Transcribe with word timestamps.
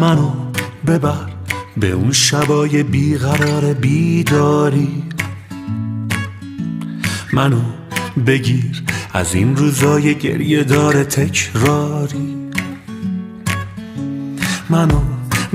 منو 0.00 0.30
ببر 0.86 1.28
به 1.76 1.90
اون 1.90 2.12
شبای 2.12 2.82
بیقرار 2.82 3.74
بیداری. 3.74 5.02
منو 7.32 7.60
بگیر 8.26 8.82
از 9.14 9.34
این 9.34 9.56
روزای 9.56 10.14
گریه 10.14 10.64
داره 10.64 11.04
تکراری. 11.04 12.36
منو 14.70 15.00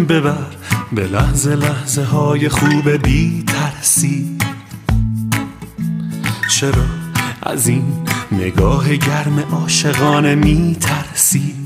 ببر 0.10 0.48
به 0.92 1.08
لحظه 1.08 1.56
لحظه 1.56 2.04
های 2.04 2.50
خوب 2.50 2.90
بی 2.90 3.44
ترسی 3.48 4.38
چرا 6.50 6.86
از 7.44 7.68
این 7.68 7.84
نگاه 8.32 8.96
گرم 8.96 9.40
عاشقانه 9.40 10.36
می 10.36 10.78
ترسی 10.80 11.63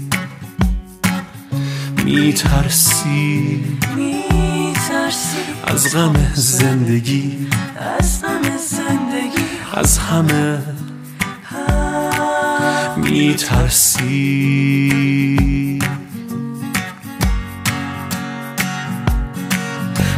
می 2.07 2.33
ترسی 2.33 3.63
از 5.63 5.95
غم 5.95 6.13
زندگی؟ 6.33 7.47
از 7.99 8.23
همه 8.23 8.57
زندگی. 8.57 9.45
از 9.73 9.97
همه؟ 9.97 10.61
می 12.97 13.35
ترسی 13.35 14.89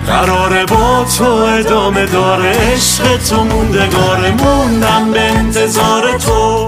قراره 0.08 0.66
با 0.66 1.06
تو 1.18 1.24
ادامه 1.24 2.06
داره 2.06 2.50
عشق 2.50 3.18
تو 3.18 3.44
موندگاره 3.44 4.32
موندم 4.32 5.12
به 5.12 5.22
انتظار 5.22 6.18
تو. 6.18 6.68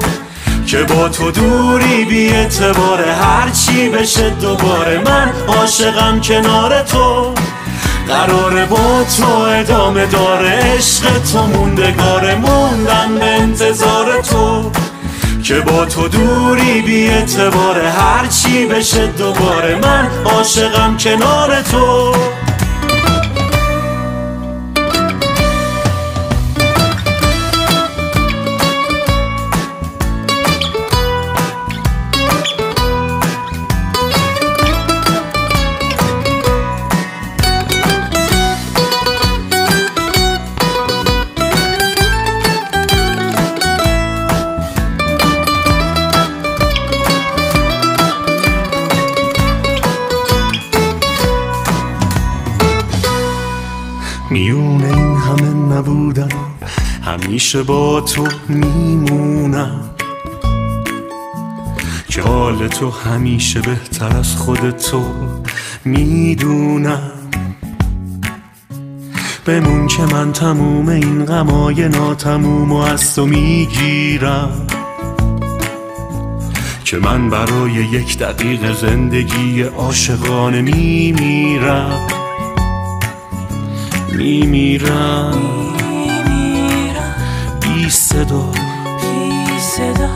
که 0.72 0.84
با 0.84 1.10
تو 1.10 1.32
دوری 1.32 2.06
بی 2.06 2.30
اعتباره 2.30 3.14
هرچی 3.14 3.90
بشه 3.90 4.30
دوباره 4.30 5.02
من 5.06 5.32
عاشقم 5.48 6.22
کنار 6.22 6.82
تو. 6.84 7.34
قراره 8.08 8.66
با 8.66 9.04
تو 9.18 9.40
ادامه 9.40 10.06
داره 10.06 10.50
عشق 10.50 11.04
تو 11.32 11.46
موندگاره 11.46 12.36
موندم 12.36 13.16
به 13.20 13.26
انتظار 13.26 14.22
تو. 14.22 14.72
که 15.44 15.60
با 15.60 15.86
تو 15.86 16.08
دوری 16.08 16.82
بی 16.82 17.08
اعتباره 17.08 17.90
هرچی 17.90 18.66
بشه 18.66 19.08
دوباره 19.08 19.76
من 19.76 20.10
عاشقم 20.26 20.98
کنار 20.98 21.62
تو. 21.62 22.16
همیشه 57.12 57.64
با 57.64 58.02
تو 58.02 58.28
میمونم. 58.48 59.90
که 62.10 62.22
حال 62.22 62.68
تو 62.68 62.90
همیشه 62.90 63.62
بهتر 63.62 64.18
از 64.18 64.36
خود 64.36 64.70
تو 64.70 65.04
می‌دونم. 65.86 67.12
بمون 69.46 69.88
که 69.88 70.02
من 70.02 70.32
تموم 70.32 70.90
این 70.90 71.26
غمای 71.26 71.90
ناتموم 71.90 72.72
و 72.72 72.78
از 72.78 73.16
تو 73.16 73.26
می‌گیرم. 73.26 74.68
که 76.86 76.98
من 76.98 77.30
برای 77.30 77.72
یک 77.72 78.18
دقیقه 78.18 78.74
زندگی 78.74 79.62
عاشقانه 79.62 80.62
میمیرم. 80.62 82.08
میمیرم. 84.18 85.71
صدا. 87.92 88.52
بی 89.02 89.60
صدا 89.60 90.10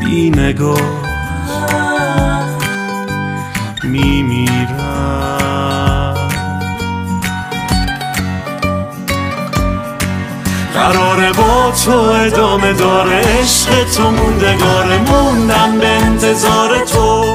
بی 0.00 0.30
نگاه 0.30 0.80
میمیرم 3.82 4.94
قراره 10.74 11.32
با 11.32 11.72
تو 11.84 11.98
ادامه 11.98 12.72
داره 12.72 13.16
عشق 13.16 13.84
تو 13.96 14.10
موندگاره 14.10 14.98
موندم 14.98 15.78
به 15.80 15.88
انتظار 15.88 16.84
تو. 16.84 17.34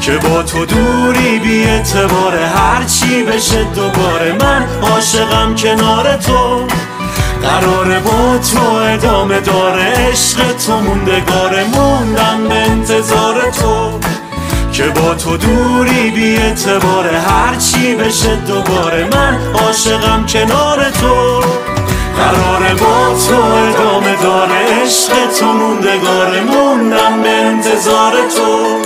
که 0.00 0.12
با 0.12 0.42
تو 0.42 0.64
دوری 0.64 1.38
بی 1.38 1.64
اعتباره 1.64 2.46
هرچی 2.46 3.22
بشه 3.22 3.64
دوباره 3.64 4.32
من 4.32 4.66
عاشقم 4.82 5.54
کنار 5.54 6.16
تو. 6.16 6.66
قراره 7.42 7.98
با 7.98 8.38
تو 8.38 8.74
ادامه 8.74 9.40
داره 9.40 9.82
عشق 9.82 10.56
تو 10.66 10.72
موندگاره 10.80 11.64
موندم 11.64 12.48
به 12.48 12.54
انتظار 12.54 13.50
تو. 13.50 13.90
که 14.72 14.82
با 14.84 15.14
تو 15.14 15.36
دوری 15.36 16.10
بی 16.10 16.36
اعتباره 16.36 17.20
هرچی 17.20 17.94
بشه 17.94 18.36
دوباره 18.36 19.08
من 19.12 19.38
عاشقم 19.54 20.26
کنار 20.26 20.90
تو. 20.90 21.40
قراره 22.16 22.74
با 22.74 23.18
تو 23.28 23.42
ادامه 23.42 24.16
داره 24.22 24.82
عشق 24.82 25.12
تو 25.40 25.46
موندگاره 25.46 26.40
موندم 26.40 27.22
به 27.22 27.30
انتظار 27.30 28.12
تو. 28.12 28.78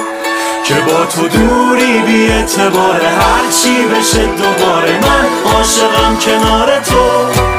که 0.65 0.75
با 0.75 1.07
تو 1.07 1.29
دوری 1.29 1.99
بی 2.07 2.27
اعتباره 2.27 3.09
هرچی 3.09 3.85
بشه 3.95 4.27
دوباره 4.27 4.93
من 4.93 5.53
عاشقم 5.55 6.17
کنار 6.25 6.81
تو. 6.81 7.52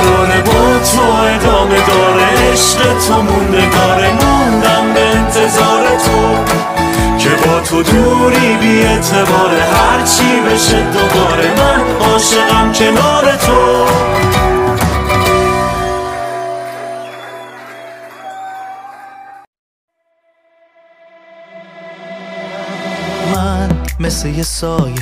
قراره 0.00 0.42
با 0.42 0.78
تو 0.78 1.02
ادامه 1.02 1.86
داره 1.86 2.52
عشق 2.52 2.98
تو 3.06 3.22
موندگاره 3.22 4.10
موندم 4.10 4.94
به 4.94 5.00
انتظار 5.16 5.86
تو. 5.88 6.44
که 7.18 7.28
با 7.28 7.60
تو 7.60 7.82
دوری 7.82 8.56
بی 8.56 8.82
اعتباره 8.82 9.62
هرچی 9.62 10.40
بشه 10.46 10.82
دوباره 10.82 11.54
من 11.56 12.06
عاشقم 12.10 12.72
کنار 12.72 13.36
تو. 13.36 13.86
من 23.34 23.68
مثل 24.00 24.28
یه 24.28 24.42
سایه 24.42 24.94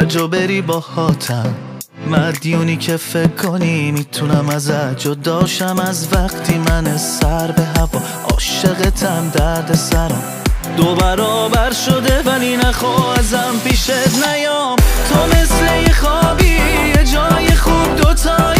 هر 0.00 0.26
بری 0.26 0.62
با 0.62 0.80
هاتم 0.80 1.63
مدیونی 2.06 2.76
که 2.76 2.96
فکر 2.96 3.26
کنی 3.26 3.92
می‌تونم 3.92 4.48
ازت 4.48 4.98
جداشم 4.98 5.78
از 5.78 6.08
وقتی 6.12 6.58
من 6.58 6.96
سر 6.96 7.50
به 7.50 7.62
هوا 7.62 8.02
عاشقتم 8.30 9.30
درد 9.34 9.74
سرم. 9.74 10.22
دو 10.76 10.94
برابر 10.94 11.72
شده 11.72 12.22
ولی 12.22 12.56
نخوا 12.56 13.14
ازم 13.14 13.54
پیشت 13.64 13.90
نیام. 14.26 14.76
تو 15.08 15.26
مثل 15.26 15.82
یه 15.86 15.92
خوابی 15.92 16.58
یه 16.96 17.04
جای 17.12 17.56
خوب 17.56 17.96
دوتایی 17.96 18.53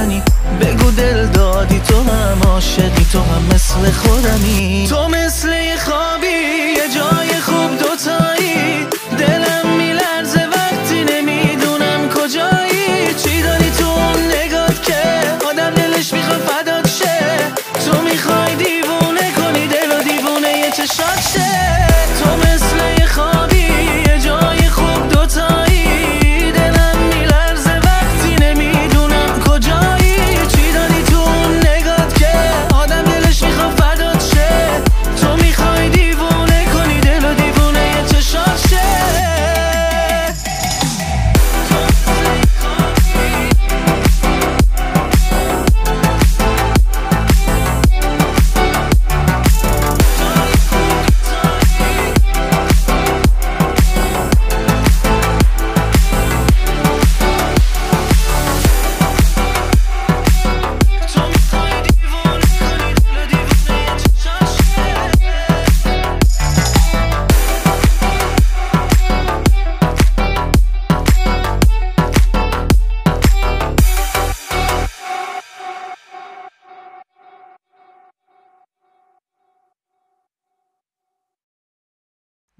بکنی 0.00 0.22
بگو 0.60 0.90
دل 0.90 1.26
دادی 1.26 1.80
تو 1.80 2.02
هم 2.02 2.42
عاشقی 2.46 3.06
تو 3.12 3.20
هم 3.20 3.42
مثل 3.54 3.90
خودمی. 3.90 4.86
تو 4.90 5.08
مثل 5.08 5.48
یه 5.48 5.76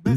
من 0.07 0.17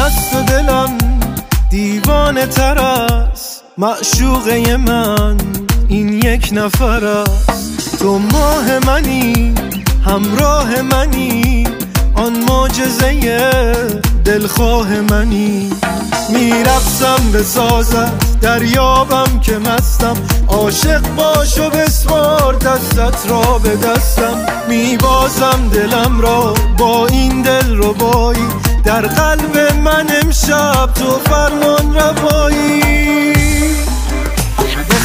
از 0.00 0.30
تو 0.30 0.42
دلم 0.42 0.98
دیوانه 1.70 2.46
تر 2.46 2.78
است. 2.78 3.64
معشوقه 3.78 4.76
من 4.76 5.36
این 5.88 6.08
یک 6.08 6.50
نفر 6.52 7.04
است. 7.04 7.98
تو 7.98 8.18
ماه 8.18 8.78
منی 8.86 9.54
همراه 10.04 10.82
منی. 10.82 11.66
آن 12.22 12.44
معجزه 12.48 13.72
دلخواه 14.24 15.00
منی. 15.00 15.70
میرقصم 16.28 17.32
به 17.32 17.42
سازت 17.42 18.40
دریابم 18.40 19.40
که 19.40 19.58
مستم. 19.58 20.16
عاشق 20.48 21.00
باش 21.16 21.58
و 21.58 21.70
بسپار 21.70 22.54
دستت 22.54 23.30
را 23.30 23.58
به 23.58 23.76
دستم. 23.76 24.46
میبازم 24.68 25.70
دلم 25.72 26.20
را 26.20 26.54
با 26.78 27.06
این 27.06 27.42
دل 27.42 27.78
ربایی. 27.78 28.46
در 28.84 29.06
قلب 29.06 29.56
من 29.84 30.06
امشب 30.22 30.90
تو 30.94 31.18
فرمان 31.18 31.94
روایی. 31.94 33.01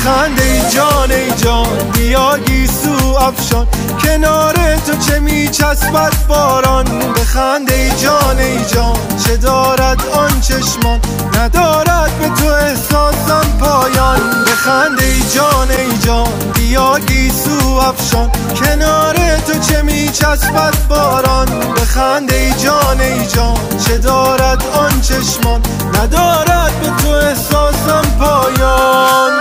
بخند 0.07 0.39
ای 0.41 0.61
جان 0.69 1.11
ای 1.11 1.31
جان 1.31 1.91
بیا 1.93 2.37
گیسو 2.37 3.15
افشان. 3.19 3.67
کنار 4.03 4.55
تو 4.85 4.97
چه 4.97 5.19
میچسبد 5.19 6.13
باران؟ 6.27 6.85
بخند 7.13 7.71
ای 7.71 7.89
جان 7.89 8.39
ای 8.39 8.65
جان 8.65 8.97
چه 9.25 9.37
دارد 9.37 10.01
آن 10.13 10.41
چشمان؟ 10.41 10.99
ندارد 11.33 12.19
به 12.19 12.29
تو 12.29 12.47
احساسم 12.47 13.57
پایان. 13.59 14.19
بخند 14.43 15.01
ای 15.01 15.21
جان 15.35 15.71
ای 15.71 15.97
جان 15.97 16.27
بیا 16.53 16.99
گیسو 16.99 17.75
افشان. 17.75 18.31
کنار 18.59 19.15
تو 19.47 19.59
چه 19.59 19.81
میچسبد 19.81 20.73
باران؟ 20.89 21.47
بخند 21.75 22.33
ای 22.33 22.53
جان 22.53 23.01
ای 23.01 23.25
جان 23.25 23.57
چه 23.85 23.97
دارد 23.97 24.63
آن 24.73 25.01
چشمان؟ 25.01 25.61
ندارد 25.93 26.46
به 26.81 27.03
تو 27.03 27.09
احساسم 27.09 28.01
پایان. 28.19 29.31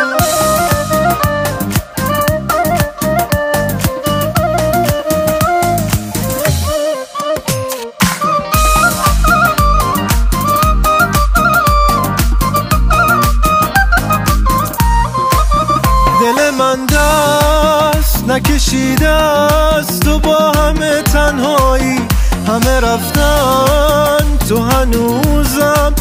دل 16.21 16.51
من 16.59 16.87
دست 16.87 18.25
نکشیده 18.29 19.09
است 19.09 20.03
تو 20.03 20.19
با 20.19 20.53
همه 20.53 21.03
تنهایی. 21.03 22.01
همه 22.49 22.81
رفتن 22.81 24.39
تو 24.49 24.63
هنوزم 24.63 25.95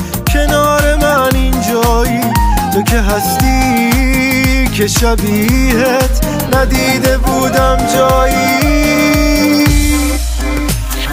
تو 2.75 2.81
که 2.81 3.01
هستی 3.01 4.67
که 4.67 4.87
شبیهت 4.87 6.25
ندیده 6.55 7.17
بودم 7.17 7.77
جایی. 7.95 9.65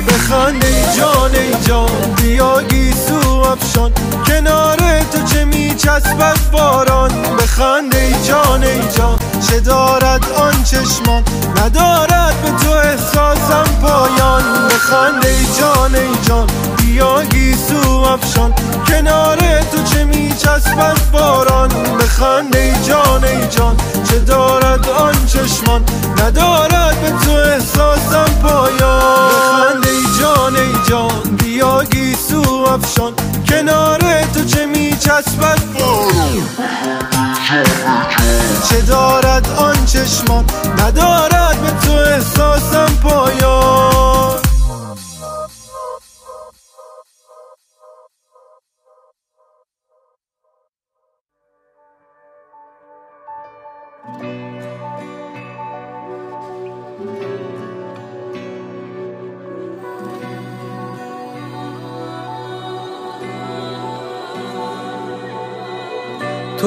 بخند 0.09 0.65
ای 0.65 0.97
جان 0.99 1.35
ای 1.35 1.65
جان 1.67 2.15
بیا 2.17 2.63
گیسو 2.63 3.29
افشان. 3.41 3.93
کنار 4.27 4.79
تو 5.13 5.23
چه 5.35 5.45
میچسبد 5.45 6.39
باران؟ 6.53 7.11
بخند 7.39 7.95
ای 7.95 8.13
جان 8.29 8.65
ای 8.65 8.81
جان 8.97 9.19
چه 9.49 9.61
دارد 9.61 10.25
آن 10.37 10.63
چشمان؟ 10.63 11.23
ندارد 11.57 12.43
به 12.43 12.51
تو 12.65 12.71
احساسم 12.71 13.65
پایان. 13.83 14.69
بخند 14.69 15.27
ای 15.27 15.47
جان 15.61 15.95
ای 15.95 16.17
جان 16.29 16.47
بیا 16.93 17.23
گیسو 17.25 18.01
افشان. 18.01 18.53
کنار 18.87 19.39
تو 19.73 19.83
چه 19.83 20.05
میچسبد 20.05 20.99
باران؟ 21.13 21.69
بخند 21.69 22.57
ای 22.57 22.73
جان 22.89 23.25
ای 23.25 23.47
جان. 23.49 23.77
چه 24.09 24.19
دارد 24.19 24.89
آن 24.89 25.27
چشمان؟ 25.27 25.83
ندارد 26.19 27.01
به 27.03 27.11
تو 27.25 27.31
احساسم 27.31 28.35
پایان. 28.43 29.29
بخند 29.29 29.87
ای 29.87 30.21
جان 30.21 30.57
ای 30.57 30.73
جان. 30.89 31.37
بیا 31.37 31.85
گیسو 31.85 32.67
افشان. 32.69 33.13
کنار 33.49 34.01
تو 34.35 34.45
چه 34.45 34.67
میچسبد 34.67 35.59
چه 38.69 38.81
دارد 38.81 39.49
آن 39.59 39.87
چشمان؟ 39.87 40.45
ندارد 40.79 41.57
به 41.63 41.87
تو 41.87 41.93
احساسم 41.93 42.95
پایان. 43.03 44.42
تو 54.03 54.11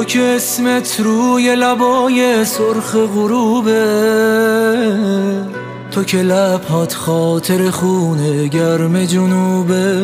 که 0.04 0.20
اسمت 0.20 1.00
روی 1.00 1.56
لبای 1.56 2.46
سرخ 2.46 2.96
غروبه 2.96 3.76
تو 5.92 6.04
که 6.04 6.18
لبهات 6.18 6.94
خاطر 6.94 7.70
خونه 7.70 8.48
گرم 8.48 9.06
جنوبه. 9.06 10.02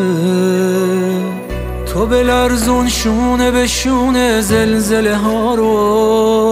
تو 1.93 2.05
به 2.05 2.23
لرزون 2.23 2.89
شونه 2.89 3.51
به 3.51 3.67
شونه 3.67 4.41
زلزله 4.41 5.15
ها 5.15 5.55
رو 5.55 6.50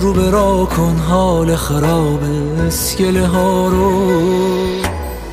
رو 0.00 0.12
به 0.12 0.30
کن 0.76 0.96
حال 1.08 1.56
خراب 1.56 2.20
اسکله 2.66 3.26
ها 3.26 3.68
رو. 3.68 4.20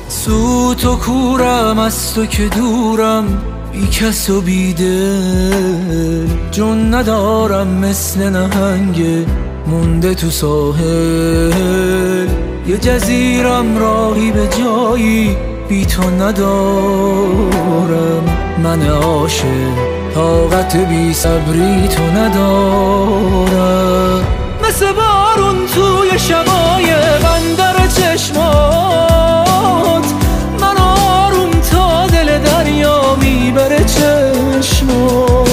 سوت 0.08 0.86
و 0.86 0.96
کورم 0.96 1.78
از 1.78 2.14
تو 2.14 2.26
که 2.26 2.48
دورم 2.48 3.24
بی 3.72 3.86
کس 3.86 4.30
و 4.30 4.40
بیدل 4.40 6.26
جون 6.50 6.94
ندارم 6.94 7.68
مثل 7.68 8.30
نهنگ 8.30 9.26
مونده 9.66 10.14
تو 10.14 10.30
ساحل. 10.30 12.28
یه 12.66 12.78
جزیرم 12.78 13.78
راهی 13.78 14.30
به 14.30 14.48
جایی 14.58 15.36
بی 15.68 15.86
تو 15.86 16.10
ندارم. 16.10 16.48
من 18.62 18.88
عاشق 18.88 19.46
طاقت 20.14 20.76
بی 20.76 21.12
صبری 21.12 21.88
تو 21.88 22.02
ندارم. 22.02 24.07
مثل 24.78 24.92
بارون 24.92 25.66
توی 25.66 26.18
شبای 26.18 26.94
بندر 27.22 27.86
چشمات. 27.86 28.44
من 30.60 30.76
آروم 30.76 31.50
تا 31.50 32.06
دل 32.06 32.38
دریا 32.38 33.16
می‌بره 33.20 33.84
چشمات. 33.84 35.48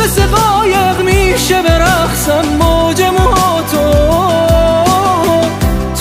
مثل 0.00 0.26
قایق 0.26 1.00
میشه 1.00 1.62
برخصم 1.62 2.44
موج 2.60 3.02
موهاتو 3.02 3.78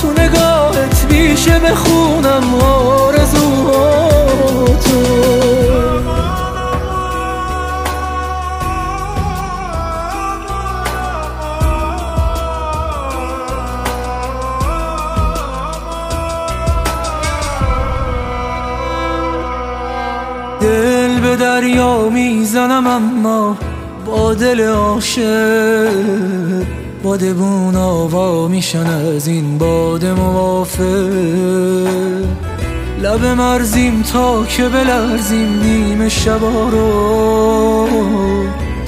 تو. 0.02 0.12
نگاهت 0.22 1.06
میشه 1.10 1.60
بخونم 1.60 2.56
آرزوهاتو 2.56 3.07
می‌زنم 22.06 22.88
اما 22.88 23.58
با 24.06 24.34
دل 24.34 24.62
عاشق 24.62 25.94
بادبون 27.04 27.76
آوا 27.76 28.48
میشن 28.48 28.88
از 28.88 29.28
این 29.28 29.58
باد 29.58 30.06
موافق. 30.06 30.84
لب 33.02 33.26
مرزیم 33.26 34.02
تا 34.02 34.46
که 34.46 34.70
بلرزیم 34.70 35.60
نیمه 35.64 36.10
شبا 36.10 36.70
رو 36.70 37.88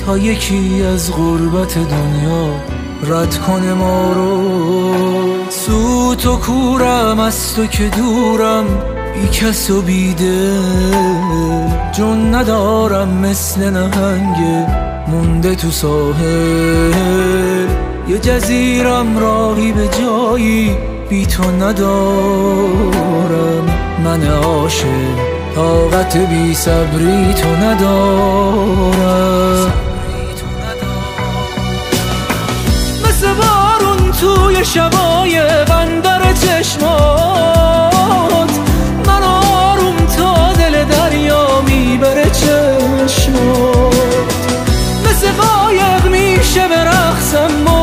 تا 0.06 0.18
یکی 0.18 0.84
از 0.94 1.12
غربت 1.12 1.78
دنیا 1.78 2.56
رد 3.04 3.38
کنه 3.38 3.74
ما 3.74 4.14
رو. 4.14 4.44
سوت 5.50 6.26
و 6.26 6.36
کورم 6.36 7.20
از 7.20 7.56
تو 7.56 7.66
که 7.66 7.92
دورم 7.98 8.66
بی 9.14 9.28
کس 9.28 9.70
و 9.70 9.82
بیدل 9.82 10.62
جون 11.92 12.36
ندارم 12.36 13.10
مثل 13.18 13.70
نهنگ 13.70 14.68
مونده 15.08 15.56
تو 15.56 15.72
ساحل 15.72 16.94
یه 18.08 18.20
جزیرم 18.20 19.18
راهی 19.18 19.72
به 19.72 19.88
جایی 19.88 20.78
بی 21.10 21.26
تو 21.26 21.52
ندارم. 21.52 22.90
من 24.04 24.28
عاشق 24.28 24.86
طاقت 25.56 26.18
بی 26.18 26.54
صبری 26.54 27.34
تو 27.34 27.56
ندارم. 27.56 28.94
مثل 33.08 33.28
بارون 33.34 34.12
توی 34.12 34.66
شبای 34.66 35.42
بندر 35.70 36.34
چشمات 36.34 37.20
من 39.10 39.24
آروم 39.24 39.96
تا 40.18 40.54
دل 40.54 40.84
دریا 40.84 41.62
می‌بره 41.62 42.30
چشمات 42.30 43.96
مثل 45.06 45.28
قایق 45.32 46.06
میشه 46.06 46.68
برخصم 46.68 47.52
موج 47.66 47.79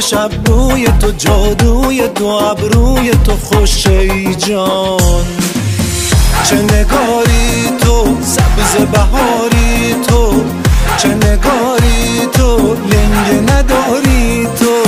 شب 0.00 0.30
روی 0.46 0.88
تو 1.00 1.10
جادوی 1.10 2.08
دو 2.08 2.26
ابروی 2.26 3.10
تو 3.10 3.36
خوش 3.36 3.86
ای 3.86 4.34
جان. 4.34 5.24
چه 6.48 6.56
نگاری 6.56 7.70
تو 7.80 8.16
سبز 8.22 8.86
بهاری 8.92 9.94
تو. 10.08 10.44
چه 10.96 11.08
نگاری 11.08 12.26
تو 12.32 12.74
لنگ 12.74 13.50
نداری 13.50 14.48
تو. 14.58 14.82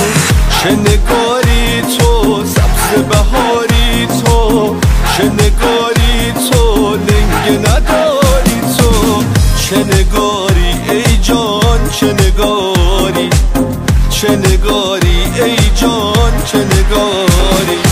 چه 0.62 0.70
نگاری 0.70 1.82
تو 1.98 2.44
سبز 2.44 3.02
بهاری 3.08 4.06
تو. 4.06 4.76
چه 5.16 5.24
نگاری 5.24 6.32
تو 6.50 6.94
لنگ 6.94 7.66
نداری 7.68 8.60
تو. 8.78 9.22
چه 9.68 9.76
نگاری 9.76 10.90
ای 10.90 11.16
جان 11.22 11.90
چه 12.00 12.12
نگاری 12.12 12.55
چه 16.56 16.64
نگاری. 16.64 17.85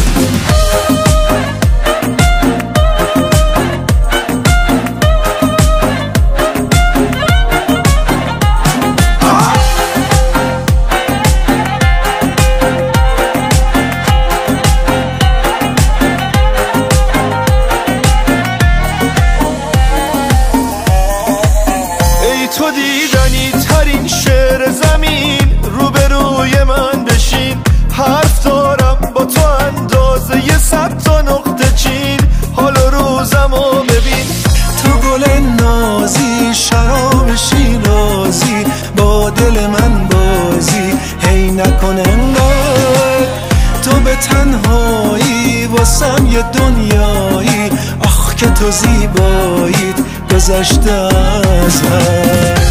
گذشته 50.44 50.92
از 50.92 51.82
حد 51.82 52.62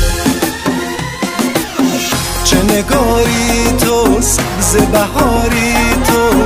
چه 2.44 2.58
نگاری 2.64 3.72
تو 3.80 4.22
سبز 4.22 4.76
بهاری 4.92 5.74
تو 6.08 6.44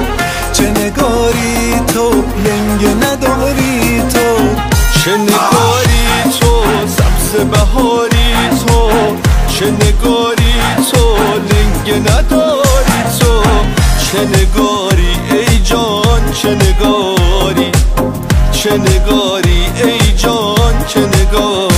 چه 0.54 0.70
نگاری 0.70 1.80
تو 1.94 2.12
لنگ 2.46 3.04
نداری 3.04 4.02
تو. 4.14 4.56
چه 5.04 5.18
نگاری 5.18 6.38
تو 6.40 6.64
سبز 6.88 7.46
بهاری 7.52 8.50
تو 8.68 8.90
چه 9.48 9.66
نگاری 9.66 10.54
تو 10.92 11.18
لنگ 11.38 12.10
نداری 12.10 13.20
تو. 13.20 13.42
چه 14.12 14.20
نگاری 14.20 15.18
ای 15.32 15.60
جان 15.64 16.32
چه 16.42 16.50
نگاری 16.50 17.72
چه 18.52 18.78
نگاری 18.78 19.66
ای 19.84 20.07
جان 20.88 21.12
چه 21.12 21.77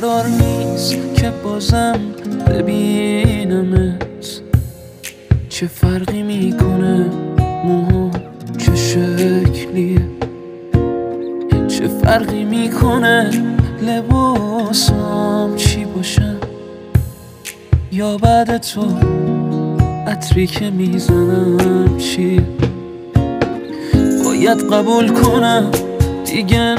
قرار 0.00 0.26
نیست 0.26 0.96
که 1.16 1.32
بازم 1.44 2.00
ببینمت 2.46 4.40
چه 5.48 5.66
فرقی 5.66 6.22
می‌کنه 6.22 7.10
موها 7.64 8.10
چه 8.58 8.74
شکلیه؟ 8.76 10.08
چه 11.68 11.88
فرقی 11.88 12.44
می‌کنه 12.44 13.30
لباسم 13.82 15.52
چی 15.56 15.84
باشه؟ 15.84 16.36
یا 17.92 18.16
بعد 18.16 18.58
تو 18.58 18.86
عطری 20.06 20.46
که 20.46 20.70
می‌زنم 20.70 21.98
چی؟ 21.98 22.40
باید 24.24 24.72
قبول 24.72 25.08
کنم 25.08 25.70
دیگه 26.24 26.76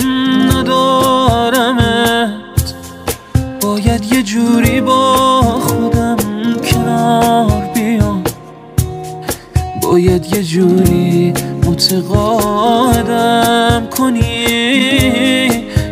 ندارمت 0.50 2.42
باید 3.74 4.13
یه 4.13 4.24
جوری 4.24 4.82
با 4.82 5.42
خودم 5.42 6.18
کنار 6.63 7.70
بیام. 7.75 8.24
باید 9.82 10.25
یه 10.36 10.44
جوری 10.44 11.34
متقاعدم 11.65 13.18
کنی. 13.98 15.48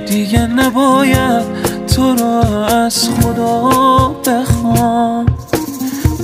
دیگه 0.08 0.48
نباید 0.48 1.44
تو 1.96 2.16
رو 2.16 2.60
از 2.66 3.10
خدا 3.10 3.70
بخوام. 4.26 5.26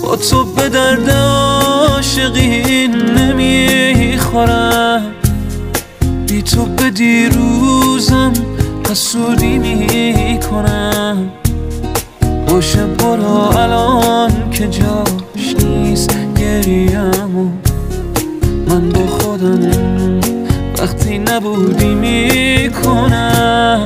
با 0.03 0.15
تو 0.15 0.45
به 0.45 0.69
درد 0.69 1.09
عاشقی 1.09 2.87
نمی‌خورم. 3.17 4.61
بی 6.27 6.41
تو 6.41 6.65
به 6.65 6.89
دیروزم 6.89 8.33
حسودی 8.89 9.57
می‌کنم. 9.57 11.31
باشه 12.57 12.85
برو 12.85 13.57
الان 13.57 14.49
که 14.51 14.67
جاش 14.67 15.55
نیست 15.65 16.09
گریمو 16.35 17.49
من 18.67 18.89
با 18.89 19.07
خودم 19.07 20.19
وقتی 20.79 21.17
نبودی 21.17 21.95
می‌کنم. 21.95 23.85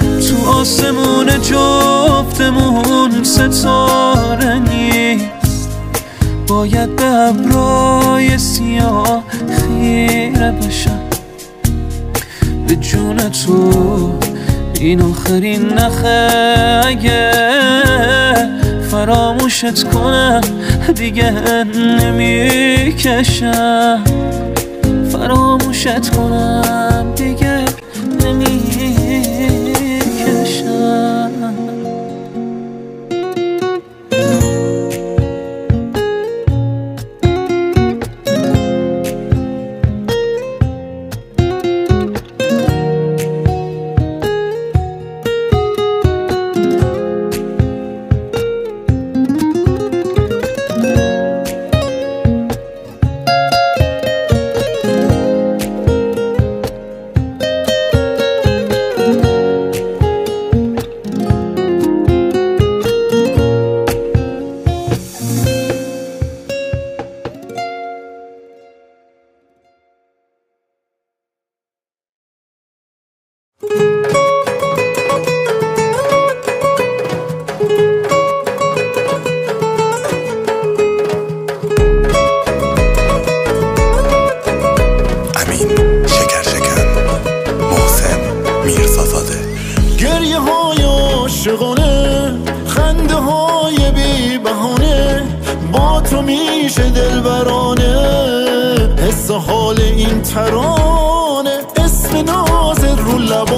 تو 0.00 0.50
آسمون 0.50 1.26
جفتمون 1.42 3.24
ستاره 3.24 4.58
نیست. 4.58 5.68
باید 6.46 6.96
به 6.96 7.04
ابرای 7.04 8.38
سیاه 8.38 9.24
خیره 9.48 10.52
بشم. 10.52 11.00
به 12.68 12.76
جون 12.76 13.16
تو 13.16 14.23
این 14.84 15.02
آخرین 15.02 15.72
نخه 15.72 16.28
اگه 16.86 17.32
فراموشت 18.90 19.82
کنم 19.82 20.40
دیگه 20.94 21.30
نمی‌کشم. 22.00 24.04
فراموشت 25.12 26.10
کنم 26.10 27.12
دیگه 27.16 27.64
نمی‌کشم. 28.24 29.03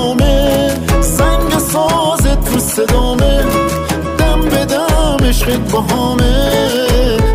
رو 0.06 0.14
لبامه 0.14 0.70
سنگ 1.02 1.58
ساز 1.58 2.22
تو 2.52 2.58
صدامه 2.58 3.44
دم 4.18 4.40
به 4.40 4.64
دم 4.64 5.16
عشقت 5.24 5.72
باهامه 5.72 6.50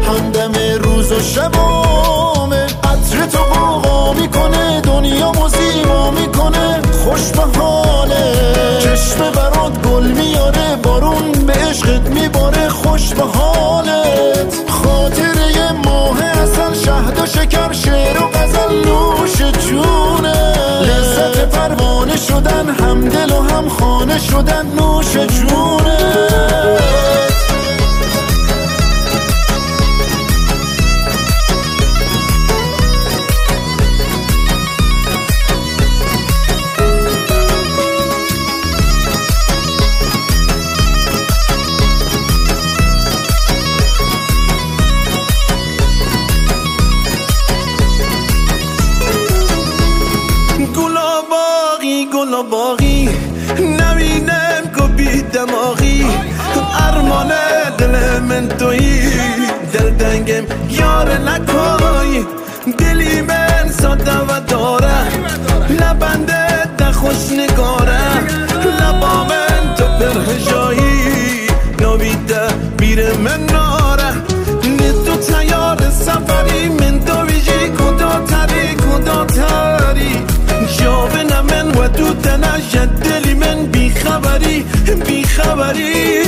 همدم 0.08 0.52
روز 0.82 1.12
و 1.12 1.20
شبامه 1.20 2.64
عطر 2.64 3.26
تو 3.32 3.38
قوقا 3.38 4.14
می‌کنه 4.14 4.82
دنیا 4.82 5.32
زیبا 5.48 6.12
می‌کنه 6.12 6.82
خوش 7.04 7.32
به 7.32 7.60
حاله. 7.60 8.34
چشم 8.80 9.32
برات 9.36 9.88
گل 9.88 10.04
میاره 10.04 10.76
بارون 10.84 11.32
به 11.32 11.54
عشقت 11.54 12.10
میباره 12.10 12.70
خوش 12.70 13.14
به 13.14 13.24
حالت 13.24 13.51
هم 23.62 23.70
خانه 23.70 24.18
شدن 24.18 24.66
نوش 24.76 25.18
جونه. 25.18 25.98
somebody 85.74 86.21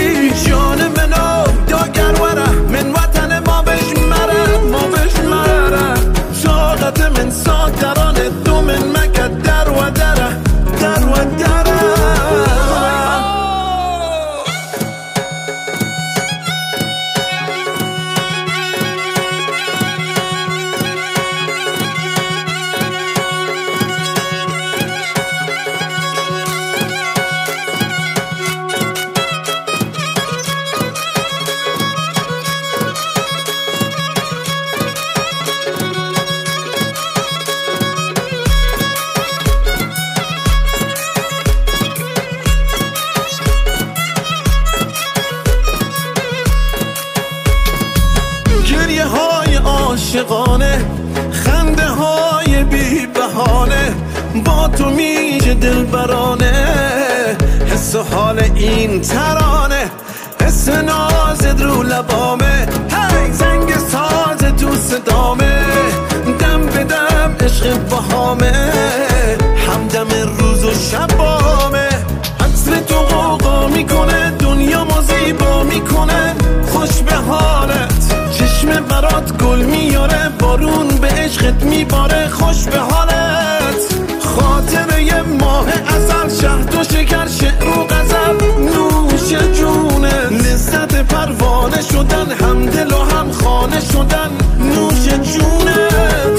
روز 70.83 70.93
و 70.93 70.97
شبامه. 70.97 71.87
عطر 72.39 72.79
تو 72.87 72.95
قوقا 72.95 73.67
می‌کنه 73.67 74.31
دنیا 74.39 74.83
ما 74.83 75.01
زیبا 75.01 75.63
می‌کنه. 75.63 76.35
خوش 76.71 77.01
به 77.01 77.15
حالت 77.15 78.31
چشم 78.31 78.69
برات 78.89 79.37
گل 79.43 79.59
میاره. 79.59 80.29
بارون 80.39 80.87
به 80.87 81.07
عشقت 81.07 81.63
میباره 81.63 82.29
خوش 82.29 82.63
به 82.63 82.79
حالت. 82.79 83.13
خاطره 84.35 85.21
ماه 85.21 85.67
ازل 85.67 86.41
شهد 86.41 86.75
و 86.75 86.83
شکر 86.83 87.27
شعر 87.27 87.67
و 87.67 87.83
غزل. 87.83 88.45
نوش 88.59 89.57
جونه 89.59 90.29
لذت 90.29 90.95
پروانه 90.95 91.81
شدن 91.81 92.31
هم 92.31 92.65
دل 92.65 92.93
و 92.93 93.03
هم 93.03 93.31
خانه 93.31 93.79
شدن. 93.79 94.31
نوش 94.59 95.05
جونت 95.05 96.32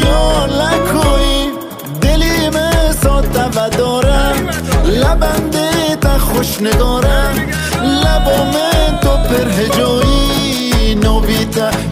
دلتنگم 0.00 0.06
یا 0.06 0.46
لکوی 0.46 1.50
دلی 2.00 2.48
من 2.48 2.92
ساده 3.02 3.44
و 3.44 3.68
دارم. 3.68 4.48
لبنده 4.86 5.96
تا 6.00 6.18
خوش 6.18 6.60
نگارم. 6.60 7.34
لبا 7.82 8.44
من 8.44 8.98
تو 9.00 9.08
پر 9.08 9.48
هجایی. 9.50 10.94
نوی 10.94 11.46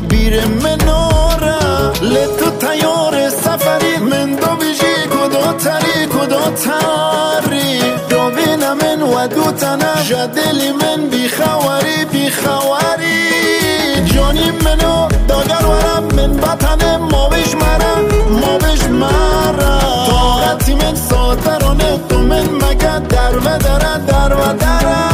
بیر 0.08 0.46
مناره. 0.46 1.58
لتو 2.02 2.50
تیار 2.50 3.30
سفری. 3.30 3.96
من 3.96 4.34
دو 4.34 4.56
بیجی 4.56 4.94
کدو 5.10 5.52
تری 5.52 6.06
کدو 6.06 6.50
تری 6.50 7.80
دوین 8.10 8.72
من 8.72 9.02
و 9.02 9.28
دو 9.28 9.52
تنه 9.52 10.04
جدلی 10.08 10.72
من 10.72 11.06
بیخواری 11.10 12.04
بیخواری 12.12 13.67
جانی 14.04 14.50
منو 14.50 15.08
داگر 15.28 15.66
ورم 15.66 16.04
من 16.16 16.40
وطن 16.40 16.96
ما 16.96 17.28
بش 17.28 17.54
مرم 17.54 18.04
ما 18.40 18.58
بش 18.58 18.82
مرم. 18.84 20.06
طاقتی 20.08 20.74
من 20.74 20.94
ساترانه 20.94 22.00
تو 22.08 22.18
من 22.18 22.42
مگه 22.42 22.98
در 22.98 23.38
و 23.38 23.58
دره 23.58 23.98
در 24.06 24.34
و 24.34 24.52
دره 24.52 25.08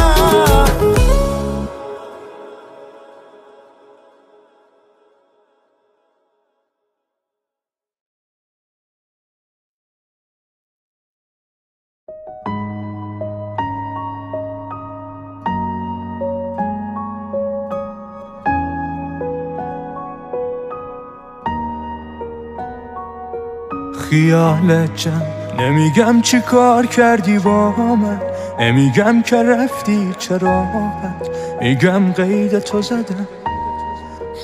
خیال 24.10 24.86
جمع 24.86 25.60
نمیگم 25.60 26.20
چی 26.20 26.40
کار 26.40 26.86
کردی 26.86 27.38
با 27.38 27.70
من. 27.76 28.20
نمیگم 28.60 29.22
که 29.22 29.42
رفتی 29.42 30.14
چه 30.18 30.38
راحت 30.38 31.28
میگم 31.60 32.12
قید 32.12 32.58
تو 32.58 32.82
زدم. 32.82 33.28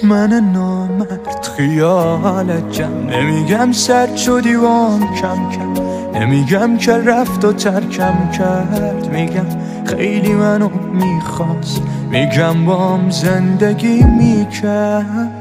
من 0.03 0.33
نامرد. 0.33 1.49
خیال 1.57 2.71
جمع 2.71 3.17
نمیگم 3.17 3.73
سرد 3.73 4.17
شدی 4.17 4.55
وام 4.55 5.15
کم 5.15 5.51
کم. 5.51 5.83
نمیگم 6.19 6.77
که 6.77 6.93
رفت 6.93 7.45
و 7.45 7.53
ترکم 7.53 8.31
کرد. 8.31 9.09
میگم 9.13 9.47
خیلی 9.85 10.33
منو 10.33 10.69
می‌خواست. 10.93 11.83
میگم 12.11 12.65
بام 12.65 13.11
زندگی 13.11 14.03
می‌کرد. 14.05 15.40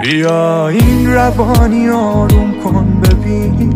بیا 0.00 0.68
این 0.68 1.12
روانی 1.12 1.88
آروم 1.88 2.54
کن 2.64 3.00
ببین. 3.00 3.74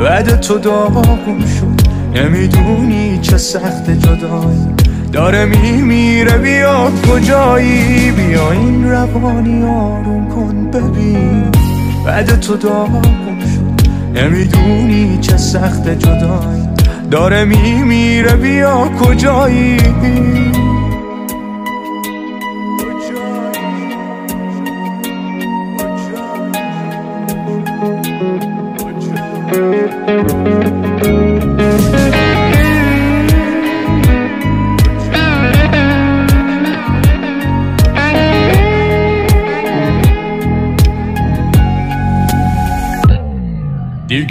بعد 0.00 0.40
تو 0.40 0.58
داغم 0.58 1.40
شد. 1.40 1.88
نمی‌دونی 2.14 3.18
چه 3.22 3.38
سخت 3.38 3.90
جدایی. 3.90 4.66
داره 5.12 5.44
میمیره 5.44 6.38
بیا 6.38 6.90
کجایی؟ 7.10 8.10
بیا 8.10 8.52
این 8.52 8.90
روانی 8.90 9.64
آروم 9.64 10.28
کن 10.28 10.70
ببین. 10.70 11.44
بعد 12.06 12.40
تو 12.40 12.56
داغم 12.56 13.38
شد. 13.40 13.88
نمی‌دونی 14.18 15.18
چه 15.20 15.36
سخت 15.36 15.88
جدایی. 15.88 16.68
داره 17.10 17.44
میمیره 17.44 18.36
بیا 18.36 18.88
کجایی؟ 19.00 19.76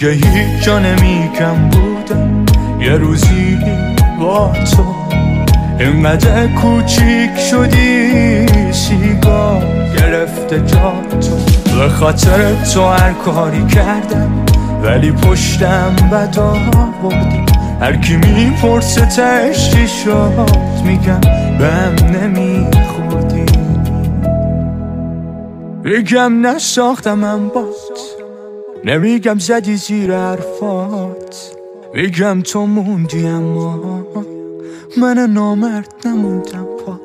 دیگه 0.03 0.29
هیچ 0.29 0.63
جا 0.63 0.79
نمیکم 0.79 1.69
بودم. 1.69 2.45
یه 2.81 2.91
روزی 2.91 3.57
با 4.19 4.53
تو. 4.53 4.85
اینقدر 5.79 6.47
کوچیک 6.47 7.39
شدی 7.51 8.45
سیگار 8.71 9.63
گرفته 9.97 10.59
جا 10.59 10.93
تو. 11.21 11.79
به 11.79 11.89
خاطر 11.89 12.53
تو 12.73 12.85
هر 12.85 13.13
کاری 13.13 13.67
کردم 13.67 14.45
ولی 14.83 15.11
پشتم 15.11 15.95
بدا 16.11 16.57
بردی 17.03 17.45
هر 17.81 17.95
کی 17.95 18.17
می‌پرسه 18.17 19.05
تشتی 19.05 19.87
شد 19.87 20.49
میگم 20.85 21.21
بهم 21.59 21.95
نمیخوردی. 22.15 23.45
میگم 25.83 26.47
نساختمم 26.47 27.47
بات 27.47 28.12
نمیگم 28.85 29.39
زدی 29.39 29.75
زیر 29.75 30.17
حرفات 30.17 31.55
میگم 31.93 32.41
تو 32.41 32.65
موندی 32.65 33.27
اما 33.27 33.79
من 34.97 35.17
نامرد 35.17 35.93
نموندم 36.05 36.65
پات 36.85 36.99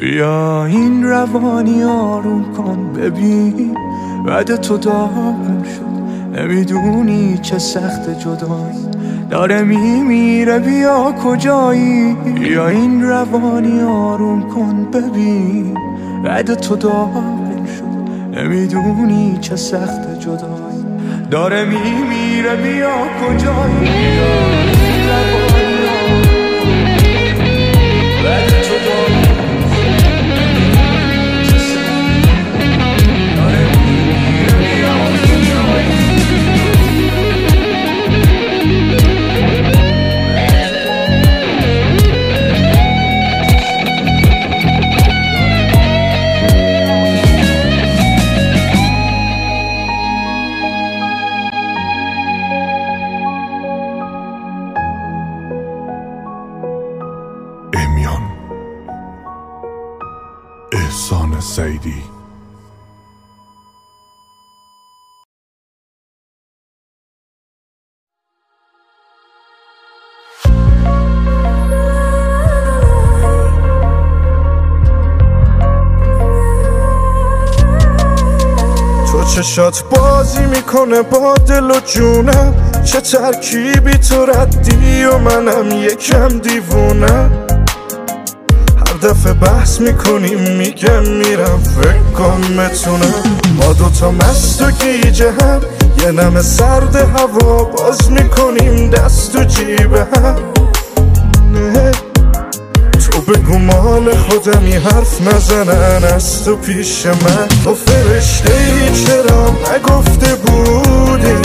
بیا 0.00 0.64
این 0.64 1.04
روانی 1.04 1.84
آروم 1.84 2.52
کن 2.56 2.92
ببین 2.92 3.76
بعد 4.26 4.56
تو 4.56 4.76
داغم 4.78 5.62
شد 5.62 6.38
نمی‌دونی 6.38 7.38
چه 7.42 7.58
سخت 7.58 8.18
جدایی 8.18 8.88
داره 9.30 9.62
میمیره 9.62 10.58
بیا 10.58 11.14
کجایی 11.24 12.14
بیا 12.14 12.68
این 12.68 13.02
روانی 13.02 13.80
آروم 13.80 14.42
کن 14.48 14.84
ببین 14.84 15.74
بعد 16.24 16.54
تو 16.54 16.76
داغم 16.76 17.38
شد 17.38 17.43
نمی‌دونی 18.36 19.38
چه 19.40 19.56
سخت 19.56 20.20
جدایی. 20.20 20.84
داره 21.30 21.64
میمیره 21.64 22.56
بیا 22.56 22.94
کجایی؟ 23.20 24.14
چشات 79.44 79.84
بازی 79.90 80.46
می‌کنه 80.46 81.02
با 81.02 81.34
دل 81.34 81.70
و 81.70 81.80
جونم 81.86 82.54
چه 82.84 83.00
ترکیبی 83.00 83.98
تو 83.98 84.26
ردی 84.26 85.04
و 85.04 85.18
منم 85.18 85.70
یکم 85.70 86.28
دیوونه. 86.28 87.30
هر 88.76 88.96
دفعه 89.02 89.32
بحث 89.32 89.80
می‌کنیم 89.80 90.38
میگم 90.38 91.02
میرم 91.02 91.58
فکر 91.58 92.12
کن 92.16 92.40
بتونم. 92.58 93.14
ما 93.56 93.72
دوتا 93.72 94.10
مست 94.10 94.62
و 94.62 94.70
گیجه 94.70 95.30
هم 95.30 95.60
یه 96.02 96.10
نم 96.10 96.42
سرد 96.42 96.96
هوا 96.96 97.64
باز 97.64 98.12
می‌کنیم 98.12 98.90
دست 98.90 99.36
و 99.36 99.44
جیب 99.44 99.94
هم. 99.94 100.36
تو 103.14 103.20
بگو 103.20 103.58
مال 103.58 104.14
خودمی 104.16 104.72
حرف 104.72 105.20
نزنن 105.20 106.04
از 106.04 106.44
تو 106.44 106.56
پیش 106.56 107.06
من. 107.06 107.48
تو 107.64 107.74
فرشته 107.74 108.54
ای 108.54 109.04
چرا 109.04 109.50
نگفته 109.74 110.34
بودی؟ 110.34 111.36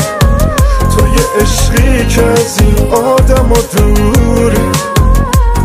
تو 0.97 1.08
یه 1.08 1.41
عشقی 1.41 2.08
که 2.08 2.25
از 2.25 2.60
این 2.62 2.93
آدم 2.93 3.51
و 3.51 3.55
دوری. 3.55 4.58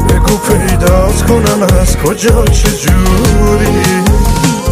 بگو 0.09 0.37
پیدات 0.37 1.23
کنم 1.29 1.63
از 1.81 1.97
کجا 1.97 2.45
چجوری 2.45 3.83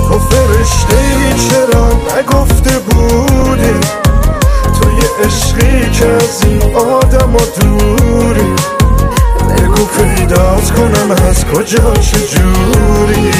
تو 0.08 0.18
فرشته 0.18 0.96
ای 0.96 1.48
چرا 1.48 1.88
نگفته 2.18 2.78
بودی؟ 2.78 3.80
تو 4.80 4.90
یه 4.90 5.26
عشقی 5.26 5.90
که 5.90 6.06
از 6.06 6.44
این 6.44 6.74
آدم 6.76 7.36
و 7.36 7.40
دوری. 7.60 8.71
بگو 9.56 9.84
پیدات 9.86 10.70
کنم 10.70 11.10
از 11.10 11.44
کجا 11.44 11.94
چجوری 11.94 13.30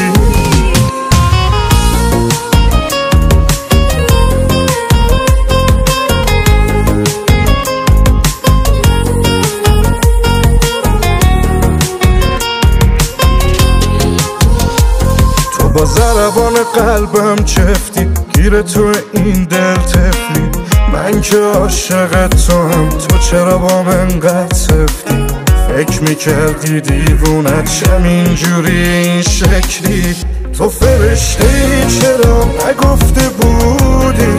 تو 15.59 15.69
با 15.69 15.85
ضربان 15.85 16.53
قلبم 16.75 17.45
چفتی 17.45 18.09
گیر 18.35 18.63
تو 18.63 18.93
این 19.13 19.45
دل 19.45 19.75
تفلی 19.75 20.51
من 20.93 21.21
که 21.21 21.37
عاشق 21.37 22.29
تو 22.29 22.53
هم 22.69 22.89
تو 22.89 23.19
چرا 23.19 23.59
با 23.59 23.83
من 23.83 24.01
انقدر 24.01 24.55
سفتی؟ 24.55 25.32
فکر 25.77 26.03
می‌کردی 26.03 26.81
دیوونت 26.81 27.71
شم 27.71 28.03
اینجوری 28.05 28.77
این 28.77 29.23
شکلی؟ 29.23 30.17
تو 30.59 30.69
فرشته 30.69 31.45
ای 31.45 32.01
چرا 32.01 32.45
نگفته 32.45 33.29
بودی؟ 33.29 34.37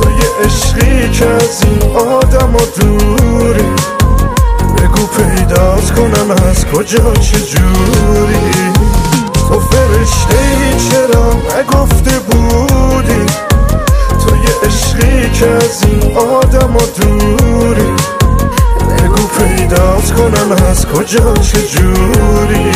تو 0.00 0.10
یه 0.10 0.46
عشقی 0.46 1.10
که 1.10 1.26
از 1.26 1.62
این 1.64 1.96
آدم 1.96 2.54
و 2.54 2.60
دوری؟ 2.80 3.64
بگو 4.78 5.06
پیدات 5.06 5.90
کنم 5.90 6.30
از 6.30 6.66
کجا 6.66 7.14
چجوری 7.14 8.52
تو 9.48 9.60
فرشته 9.60 10.38
ای 10.38 10.90
چرا 10.90 11.32
نگفته 11.58 12.18
بودی؟ 12.18 13.26
تو 14.26 14.36
یه 14.36 14.68
عشقی 14.68 15.30
که 15.30 15.46
از 15.46 15.82
این 15.84 16.16
آدم 16.16 16.76
و 16.76 16.80
دوری؟ 17.00 18.15
بگو 19.36 19.44
پیدات 19.44 20.12
کنم 20.12 20.52
از 20.70 20.86
کجا 20.86 21.34
چجوری 21.34 22.72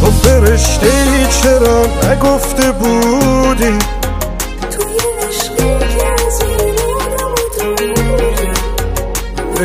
تو 0.00 0.10
فرشته 0.10 0.86
ای 0.86 1.26
چرا 1.42 1.86
نگفته 2.12 2.72
بودی 2.72 3.01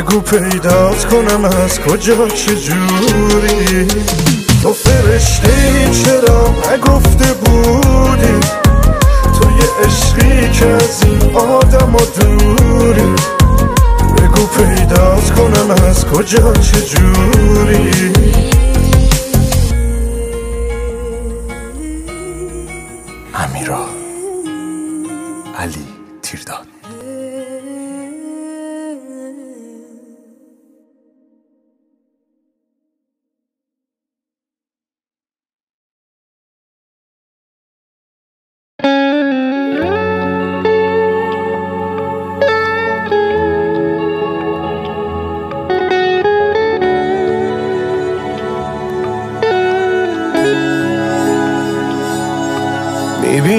بگو 0.08 0.20
پیدات 0.20 1.04
کنم 1.04 1.44
از 1.44 1.80
کجا 1.80 2.28
چجوری 2.28 3.86
تو 4.62 4.72
فرشته 4.72 5.50
چرا 6.04 6.54
نگفته 6.72 7.32
بودی؟ 7.34 8.40
تو 9.40 9.50
یه 9.50 9.86
عشقی 9.86 10.50
که 10.52 10.66
از 10.66 11.04
این 11.04 11.36
آدم 11.36 11.94
و 11.94 11.98
دوری. 11.98 13.14
بگو 14.16 14.46
پیدات 14.46 15.30
کنم 15.30 15.70
از 15.88 16.06
کجا 16.06 16.52
چجوری 16.52 18.08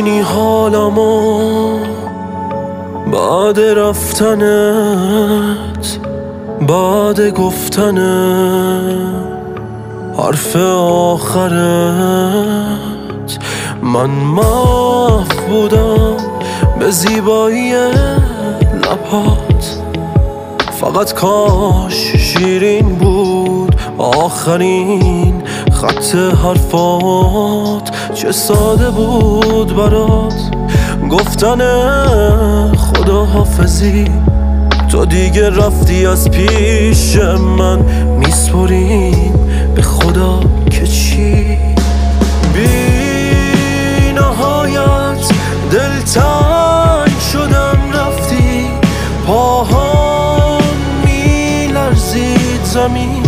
می‌بینی 0.02 0.20
حالمو 0.20 1.80
بعد 3.12 3.60
رفتنت 3.60 4.40
بعد 6.68 7.30
گفتنت 7.30 8.00
حرف 10.18 10.56
آخرت. 10.56 11.50
من 13.84 14.10
مف 14.10 15.34
بودم 15.50 16.18
به 16.80 16.92
زیبایی 16.92 17.74
لبات 18.74 19.80
فقط 20.82 21.14
کاش 21.14 22.16
شیرین 22.16 22.96
بود 22.96 23.76
آخرین 23.98 25.39
خط 25.80 26.16
حرفات 26.16 27.92
چه 28.14 28.32
ساده 28.32 28.90
بود 28.90 29.76
برات. 29.76 30.34
گفتن 31.10 31.58
خدا 32.76 33.26
حافظی 33.26 34.06
تو 34.92 35.06
دیگه 35.06 35.50
رفتی 35.50 36.06
از 36.06 36.32
پیش 36.32 37.16
من. 37.58 37.80
میسپریم 38.18 39.34
به 39.76 39.82
خدا 39.82 40.40
که 40.72 40.88
چی؟ 40.88 41.58
بی 42.54 44.14
نهایت 44.16 45.32
دلتنگ 45.72 47.20
شدم 47.34 47.78
رفتی 47.94 48.68
پاهام 49.28 50.62
میلرزید 51.06 52.64
زمین. 52.64 53.19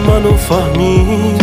منو 0.00 0.36
فهمید. 0.36 1.42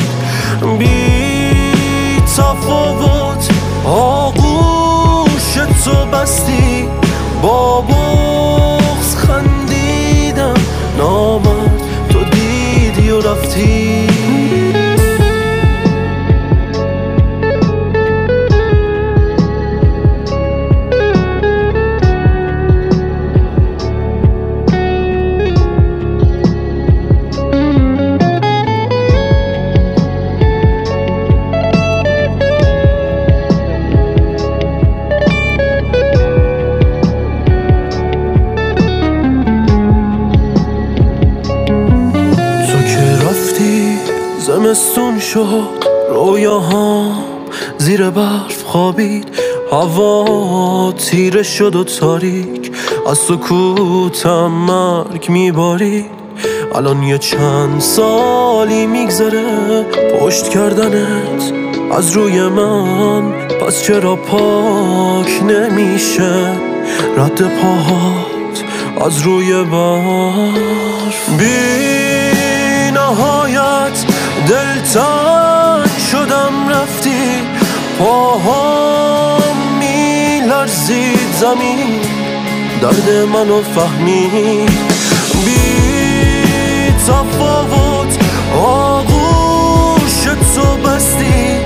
بی 0.80 2.22
تفاوت 2.38 3.50
آغوش 3.86 5.54
تو 5.86 6.06
بستی. 6.06 6.88
با 7.42 7.82
برف 48.10 48.64
خوابید. 48.64 49.28
هوا 49.72 50.94
تیره 50.98 51.44
شد 51.44 51.76
و 51.76 51.84
تاریک. 51.84 52.72
از 53.10 53.18
سکوتم 53.18 54.48
مرگ 54.48 55.30
میبارید. 55.30 56.06
الان 56.76 57.04
یه 57.04 57.18
چند 57.18 57.82
سالی 57.82 58.88
میگذره. 58.88 59.86
پشت 60.20 60.50
کردنت 60.50 61.54
از 61.92 62.12
روی 62.12 62.42
من. 62.42 63.32
پس 63.62 63.84
چرا 63.84 64.16
پاک 64.16 65.44
نمیشه؟ 65.44 66.52
رد 67.18 67.42
پاهات 67.62 68.64
از 69.06 69.22
روی 69.22 69.64
برف. 69.64 71.30
بی 71.40 72.92
نهایت 72.92 74.06
رفتی 74.50 75.47
پاهام 78.00 79.58
میلرزید 79.80 81.34
زمین 81.40 82.00
درد 82.82 83.10
منو 83.34 83.62
فهمید 83.62 84.72
بی 85.46 86.92
تفاوت 87.08 88.18
آغوش 88.56 90.24
تو 90.56 90.78
بستی. 90.78 91.60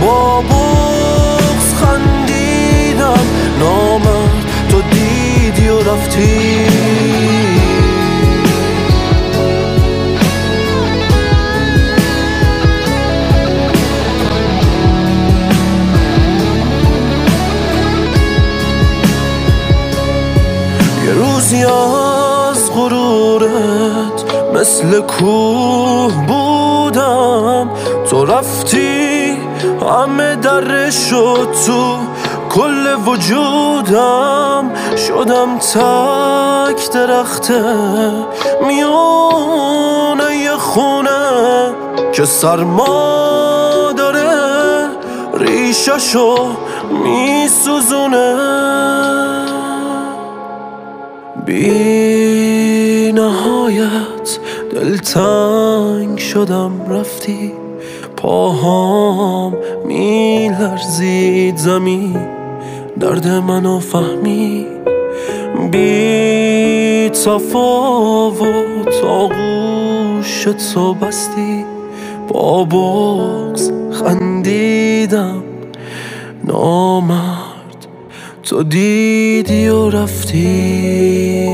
با 0.00 0.40
بغز 0.40 1.74
خندیدم 1.74 3.26
نامرد 3.60 4.44
تو 4.68 4.82
دیدی 4.82 5.68
و 5.68 5.80
رفتی. 5.80 6.66
از 21.66 22.72
غرورت 22.72 24.24
مثل 24.54 25.00
کوه 25.00 26.26
بودم. 26.26 27.70
تو 28.10 28.24
رفتی 28.24 29.36
همه 29.80 30.36
در 30.36 30.90
شد 30.90 31.48
تو 31.66 31.96
کل 32.50 32.94
وجودم. 33.06 34.70
شدم 35.08 35.58
تک 35.58 36.90
درخته 36.92 37.62
میونه 38.66 40.36
یه 40.36 40.56
خونه 40.56 41.74
که 42.12 42.24
سرما 42.24 43.92
داره. 43.96 44.26
ریششو 45.34 46.36
میسوزونه. 47.04 48.95
بی 51.46 53.12
نهایت 53.12 54.38
دلتنگ 54.74 56.18
شدم 56.18 56.72
رفتی 56.90 57.52
پاهام 58.16 59.56
میلرزید 59.84 61.56
زمین 61.56 62.28
درد 63.00 63.28
منو 63.28 63.78
فهمید 63.78 64.66
بی 65.70 67.10
تفاوت 67.10 69.04
آغوش 69.04 70.44
تو 70.74 70.94
بستی 70.94 71.64
با 72.28 72.64
بغز 72.64 73.70
خندیدم 73.92 75.42
نامرد 76.44 77.45
تو 78.46 78.62
دیدی 78.62 79.68
و 79.68 79.90
رفتی. 79.90 81.46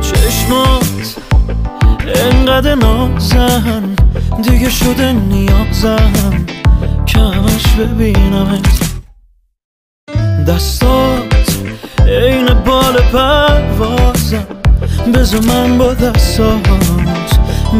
چشمات 0.00 1.16
انقدر 2.14 2.74
دیگه 4.42 4.70
شده 4.70 5.12
نیازم 5.12 6.46
که 7.16 7.22
همش 7.22 7.66
ببینمت 7.66 8.80
دستات 10.48 11.58
عین 12.06 12.46
بال 12.46 12.96
پروازم. 13.12 14.46
بذار 15.14 15.40
من 15.40 15.78
با 15.78 15.94
دستات 15.94 16.68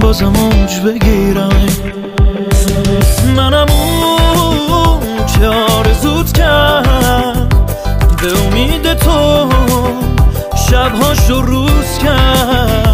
بازم 0.00 0.36
اوج 0.36 0.80
بگیرم 0.80 1.66
منم 3.36 3.66
اون 3.70 5.00
که 5.26 5.46
آرزوت 5.46 6.32
کرد 6.32 7.54
به 8.22 8.46
امید 8.46 8.94
تو 8.94 9.48
شبهاشو 10.70 11.40
روز 11.42 11.98
کرد 11.98 12.85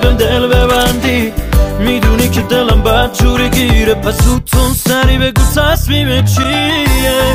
تو 0.00 0.08
تو 0.08 0.16
دلت 0.16 0.16
بهم 0.16 0.16
دل 0.16 0.46
ببندی 0.46 1.32
می‌دونی 1.78 2.28
که 2.28 2.40
دلم 2.40 2.82
بد 2.82 3.12
جوری 3.12 3.48
گیره 3.50 3.94
پس 3.94 4.22
زودتون 4.22 4.72
سری 4.74 5.18
بگو 5.18 5.42
تصمیم 5.56 6.24
چیه 6.24 7.34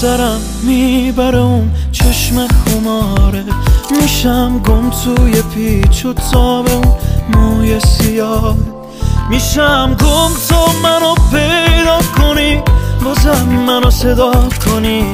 سرم 0.00 0.40
می‌بره 0.62 1.38
اون 1.38 1.70
چشم 1.92 2.46
خماره. 2.48 3.44
میشم 4.02 4.58
گم 4.58 4.90
توی 4.90 5.42
پیچ 5.42 6.06
و 6.06 6.12
تاب 6.12 6.68
اون 6.68 6.94
موی 7.28 7.80
سیاه. 7.80 8.56
میشم 9.30 9.96
گم 10.00 10.30
تا 10.48 10.66
منو 10.82 11.14
پیدا 11.30 11.98
کنی 12.16 12.62
بازم 13.04 13.44
منو 13.66 13.90
صدا 13.90 14.32
کنی. 14.64 15.04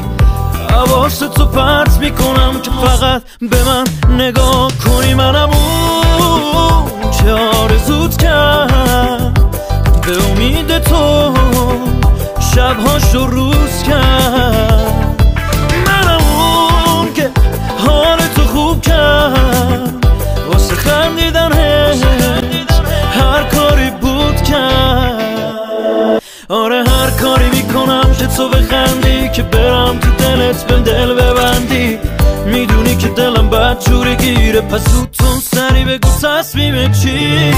حواست 0.71 1.35
تو 1.35 1.47
پرت 1.47 1.99
می‌کنم 1.99 2.61
که 2.63 2.71
فقط 2.71 3.23
به 3.41 3.57
من 3.65 3.85
نگاه 4.15 4.73
کنی. 4.87 5.15
منم 5.15 5.51
اون 5.51 7.13
که 7.13 7.31
آرزوت 7.31 8.17
کرد 8.17 9.41
به 10.07 10.31
امید 10.31 10.79
تو. 10.79 11.35
شبهاشو 12.55 13.27
روز 13.27 13.83
کرد. 13.83 15.25
منم 15.87 16.21
اون 16.37 17.13
که 17.15 17.31
حال 17.87 18.19
تو 18.37 18.43
خوب 18.45 18.83
کرد. 18.83 20.07
واسه 20.53 20.75
خندیدن 20.75 21.53
هر 23.13 23.43
کاری 23.43 23.91
بود 23.91 24.43
کرد. 24.43 26.23
آره 26.49 26.85
هر 26.85 27.11
کاری 27.23 27.51
می‌کنم 27.51 28.15
که 28.19 28.27
تو 28.27 28.49
بخندی 28.49 29.29
که 29.29 29.43
برم 29.43 29.99
تو 29.99 30.11
دلت 30.11 30.67
به 30.67 30.75
دل 30.75 31.15
ببندی. 31.15 31.99
می‌دونی 32.47 32.97
که 32.97 33.09
دلم 33.09 33.51
بد 33.51 33.79
جوری 33.81 34.17
گیره. 34.17 34.61
پس 34.61 34.89
زودتون 34.89 35.41
سری 35.41 35.85
بگو 35.85 36.09
تصمیم 36.23 36.93
چیه؟ 36.93 37.55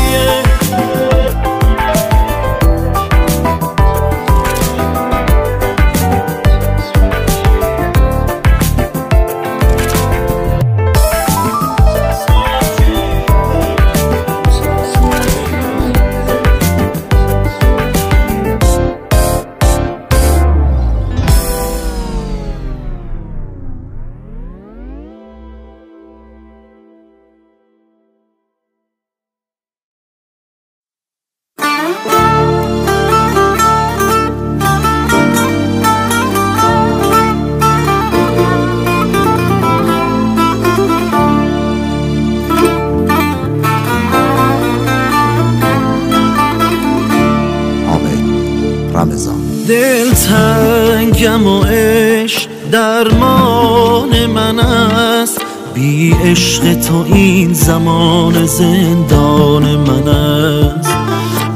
زمان 57.77 58.47
زندان 58.47 59.63
من 59.63 60.09
است. 60.09 60.97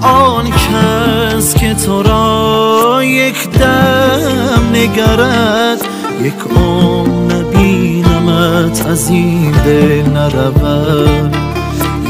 آن 0.03 0.45
کس 0.51 1.55
که 1.55 1.75
تو 1.75 2.03
را 2.03 3.05
یک 3.05 3.51
دم 3.51 4.71
نگرد 4.73 5.79
یک 6.23 6.35
عمر 6.57 7.35
نبینمت 7.35 8.87
از 8.87 9.11
این 9.11 9.51
دل 9.51 10.03
نرود. 10.11 11.37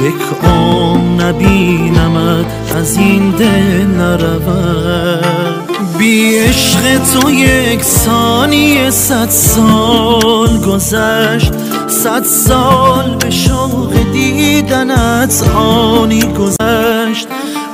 یک 0.03 0.49
عمر 0.51 1.25
نبینمت 1.25 2.47
از 2.77 2.97
این 2.97 3.31
دل 3.31 3.87
نرود. 3.87 5.25
بی 5.99 6.39
عشق 6.39 6.99
تو 7.13 7.31
یک 7.31 7.83
ثانیه 7.83 8.91
صد 8.91 9.29
سال 9.29 10.59
گذشت. 10.59 11.53
صد 11.91 12.25
سال 12.25 13.17
به 13.17 13.31
شوق 13.31 13.93
دیدنت 14.13 15.45
آنی 15.57 16.23
گذشت. 16.23 17.29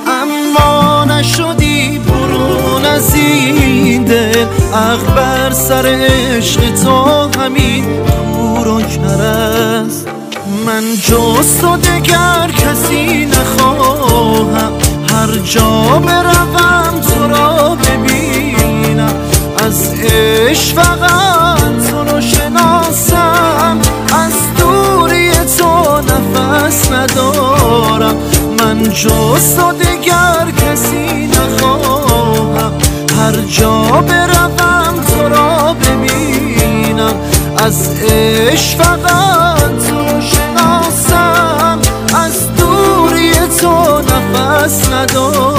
اما 0.06 1.04
نشدی 1.04 1.98
برون 1.98 2.84
از 2.84 3.14
این 3.14 4.04
دل. 4.04 4.46
عقل 4.74 5.14
بر 5.16 5.52
سر 5.52 5.86
عشق 5.86 6.60
تو 6.84 7.28
همین 7.40 7.84
کور 8.36 8.68
و 8.68 8.80
کرست 8.80 10.08
من 10.66 10.82
جز 11.02 11.60
تو 11.60 11.76
دگر 11.76 12.50
کسی 12.50 13.26
نخواهم. 13.26 14.72
هر 15.10 15.38
جا 15.44 16.00
بروم 16.06 17.00
تو 17.00 17.28
را 17.28 17.74
ببینم. 17.74 19.14
از 19.66 19.94
عشق 19.94 20.74
فقط 20.74 21.35
جز 28.86 29.56
تو 29.56 29.72
دگر 29.72 30.50
کسی 30.50 31.26
نخواهم. 31.26 32.72
هر 33.18 33.32
جا 33.32 33.82
بروم 33.82 35.04
تو 35.08 35.28
را 35.28 35.74
ببینم. 35.74 37.14
از 37.56 37.88
عشق 38.02 38.78
فقط 38.82 39.58
تو 39.88 40.20
شناسم. 40.20 41.78
از 42.14 42.56
دوری 42.56 43.32
تو 43.60 43.98
نفس 43.98 44.88
ندارم. 44.92 45.55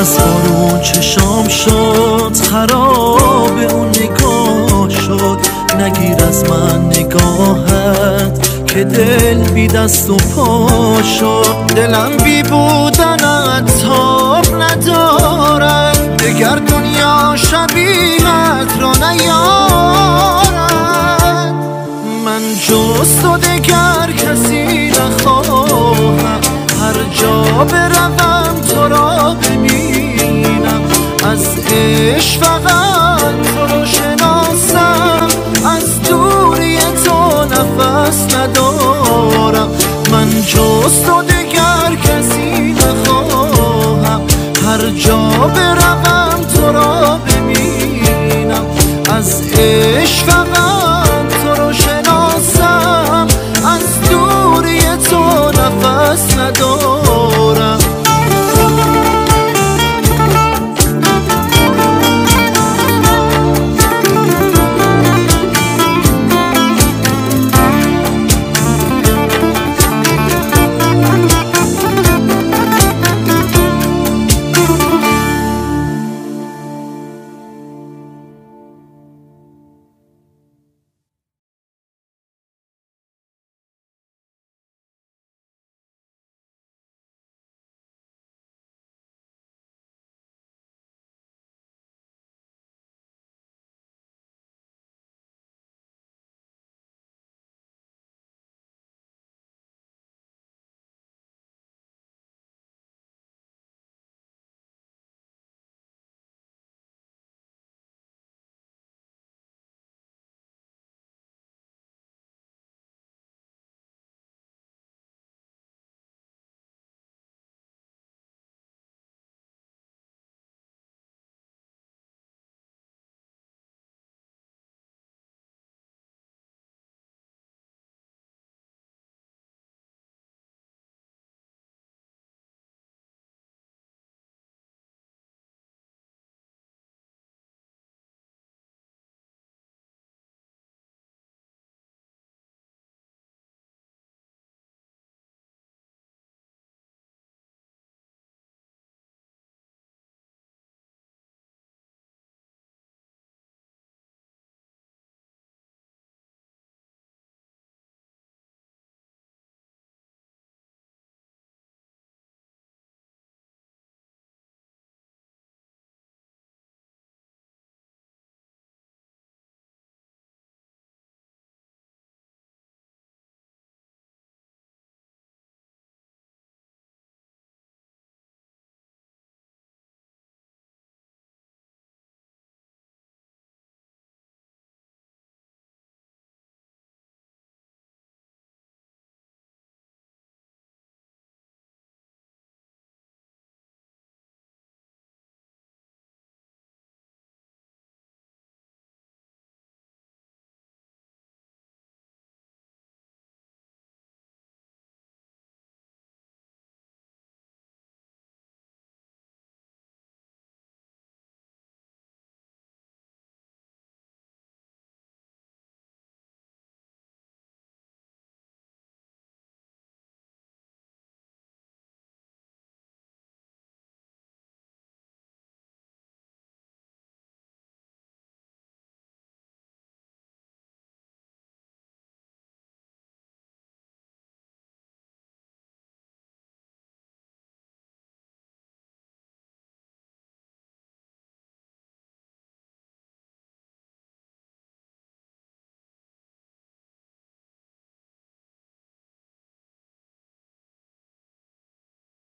از 0.00 0.18
بارون 0.18 0.80
چشام 0.80 1.48
شد 1.48 2.32
خراب 2.50 3.58
اون 3.70 3.88
نگاه 3.88 4.90
شد. 4.90 5.38
نگیر 5.78 6.24
از 6.24 6.44
من 6.50 6.86
نگاهت 6.86 8.66
که 8.66 8.84
دل 8.84 9.38
بی 9.38 9.66
دست 9.66 10.10
و 10.10 10.16
پا 10.16 11.02
شد. 11.02 11.74
دلم 11.76 12.16
بی 12.24 12.42
بودنت 12.42 13.82
تاب 13.82 14.62
ندارد 14.62 16.16
دگر 16.16 16.56
دنیا 16.56 17.36
شبیهت 17.36 18.80
را 18.80 18.92
نیارد 18.92 20.50
من 22.24 22.42
جز 22.68 23.22
تو 23.22 23.36
دگر 23.36 24.12
کسی 24.12 24.90
نخواهم. 24.90 26.40
هر 26.80 27.04
جا 27.20 27.42
بروم 27.64 28.60
تو 28.60 28.88
را 28.88 29.34
ببینم 29.34 29.79
از 31.24 31.46
عشق 31.72 32.40
فقط 32.42 33.20
تو 33.20 33.74
رو 33.74 33.86
شناسم. 33.86 35.28
از 35.66 36.02
دوری 36.02 36.78
تو 37.04 37.44
نفس 37.44 38.34
ندارم. 38.34 39.68
من 40.12 40.42
جز 40.46 41.02
تو 41.06 41.22
دیگر 41.22 41.96
کسی 42.04 42.72
نخواهم. 42.72 44.22
هر 44.66 44.90
جا 44.90 45.16
بروم 45.54 46.44
تو 46.54 46.72
را 46.72 47.18
ببینم. 47.26 48.66
از 49.16 49.42
عشق 49.58 50.26
فقط 50.26 51.08
تو 51.42 51.62
رو 51.62 51.72
شناسم. 51.72 53.26
از 53.66 54.10
دوری 54.10 54.80
تو 55.10 55.50
نفس 55.50 56.38
ندارم. 56.38 57.79